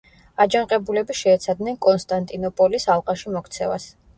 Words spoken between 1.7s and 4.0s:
კონსტანტინოპოლის ალყაში მოქცევას.